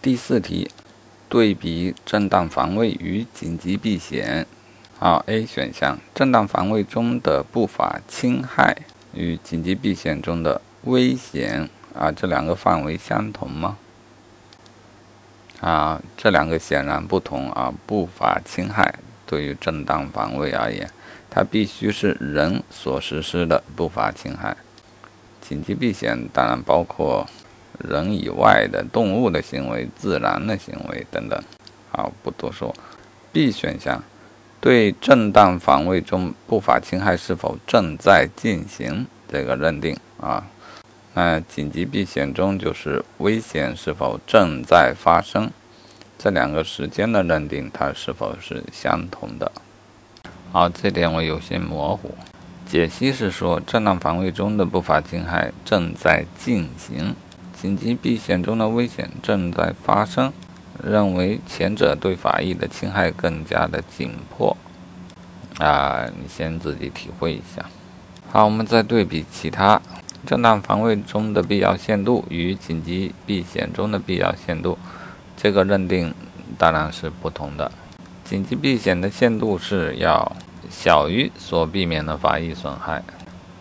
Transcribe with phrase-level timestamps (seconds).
[0.00, 0.70] 第四题，
[1.28, 4.46] 对比正当防卫与紧急避险。
[4.96, 8.76] 好，A 选项，正当防卫中的不法侵害
[9.12, 13.76] 与紧急避险中的危险啊，这两个范围相同吗？
[15.60, 17.74] 啊，这两个显然不同啊。
[17.84, 18.94] 不法侵害
[19.26, 20.88] 对于正当防卫而言，
[21.28, 24.56] 它必须是人所实施的不法侵害。
[25.40, 27.26] 紧急避险当然包括。
[27.78, 31.42] 人以外的动物的行为、自然的行为等等，
[31.90, 32.74] 好，不多说。
[33.30, 34.02] B 选项
[34.60, 40.46] 对正当防卫中不法侵害是否正在进行这个认定啊，
[41.14, 45.50] 那紧急避险中就是危险是否正在发生，
[46.18, 49.52] 这两个时间的认定它是否是相同的？
[50.50, 52.12] 好，这点我有些模糊。
[52.66, 57.14] 解析是说正当防卫中的不法侵害正在进行。
[57.60, 60.32] 紧急避险中的危险正在发生，
[60.80, 64.56] 认为前者对法益的侵害更加的紧迫。
[65.58, 67.64] 啊，你先自己体会一下。
[68.30, 69.82] 好，我们再对比其他
[70.24, 74.78] 正当防卫中的必要限度与紧急避险中的必要限度，
[75.36, 76.14] 这个认定
[76.56, 77.72] 当然是不同的。
[78.24, 80.36] 紧急避险的限度是要
[80.70, 83.02] 小于所避免的法益损害，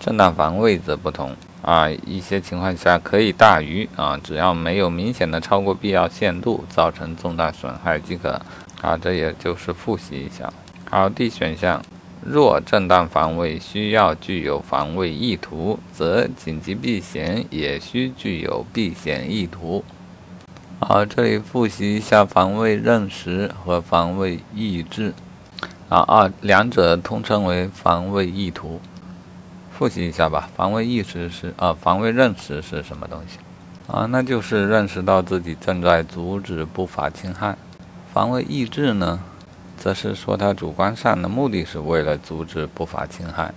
[0.00, 1.36] 正当防卫则不同。
[1.62, 8.40] 啊，一些情况下可以大于啊，只要没有明显的超过必要限度，造成重大损害即可。
[8.80, 10.52] 啊，这也就是复习一下。
[10.90, 11.80] 好，D 选项，
[12.20, 19.84] 若正当防卫需要具有防卫意图，则紧急避险也需具有避险意图。
[20.80, 25.14] 好，这里复习一下防卫认识和防卫意志。
[25.88, 28.80] 啊二，两者通称为防卫意图。
[29.82, 33.40] 复习一下吧，防卫意识是啊，防卫认识是什么东西
[33.88, 34.06] 啊？
[34.08, 37.56] 那就是认识到自己正在阻止不法侵害。
[38.14, 39.18] 防卫意志呢，
[39.76, 43.52] 则是说他主观上的目的是为了阻止不法侵害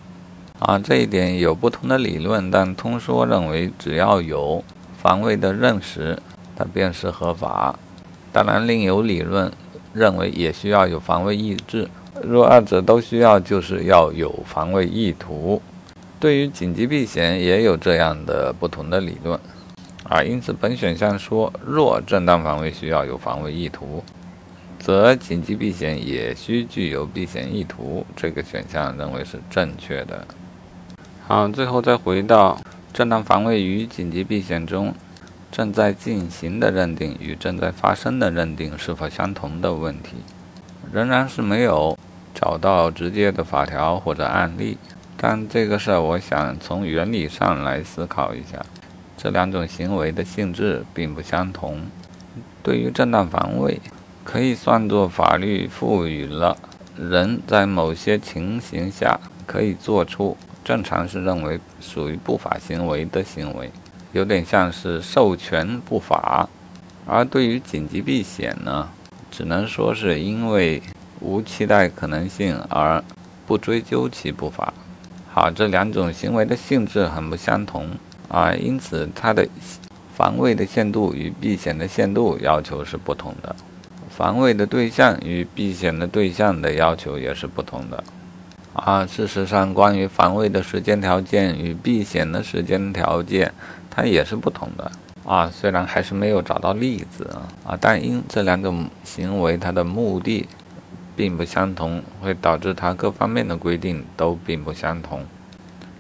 [0.58, 0.80] 啊。
[0.80, 4.64] 这一点有不同的理论，但通说认为只要有
[4.98, 6.18] 防卫的认识，
[6.56, 7.78] 它便是合法。
[8.32, 9.52] 当然，另有理论
[9.94, 11.88] 认为也需要有防卫意志。
[12.24, 15.62] 若二者都需要，就是要有防卫意图。
[16.20, 19.40] 对于紧急避险也有这样的不同的理论，
[20.04, 24.04] 啊，因此本选项说，若正当防卫需要有防卫意图，
[24.80, 28.06] 则紧急避险也需具有避险意图。
[28.16, 30.26] 这个选项认为是正确的。
[31.28, 32.60] 好，最后再回到
[32.94, 34.94] 正当防卫与紧急避险中
[35.52, 40.18] 正在进行的认定与正在发生的认定是否相同的问题，
[40.92, 41.98] 仍然是没有
[42.34, 44.78] 找到直接的法条或者案例。
[45.18, 48.64] 但这个事儿，我想从原理上来思考一下，
[49.18, 51.82] 这两种行为的性质并不相同。
[52.62, 53.80] 对于正当防卫，
[54.24, 56.58] 可以算作法律赋予了
[56.98, 63.72] 人在某些情形下可以做出正常是认为属于不法行为的行为，
[64.12, 66.50] 有点像是授权不法。
[67.06, 68.90] 而对于紧急避险呢，
[69.30, 70.82] 只能说是因为
[71.20, 73.04] 无期待可能性而
[73.46, 74.74] 不追究其不法。
[75.36, 77.90] 好，这两种行为的性质很不相同
[78.30, 79.46] 啊，因此它的
[80.16, 83.54] 防卫的限度与避险的限度要求是不同的，
[84.10, 88.02] 防卫的对象与避险的对象的要求也是不同的
[88.72, 89.06] 啊。
[89.06, 93.52] 事实上，关于防卫的时间条件与避险的时间条件，
[93.92, 94.90] 它也是不同的
[95.26, 95.52] 啊。
[95.54, 97.30] 虽然还是没有找到例子
[97.66, 100.48] 啊，但因这两种行为它的目的。
[101.16, 105.24] 并不相同，会导致它各方面的规定都并不相同。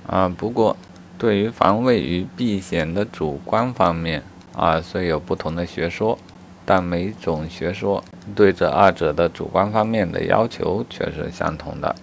[0.07, 0.75] 啊，不过
[1.17, 4.23] 对于防卫与避险的主观方面，
[4.53, 6.17] 啊虽有不同的学说，
[6.65, 8.03] 但每种学说
[8.35, 11.95] 对这二者的主观方面的要求却是相同的。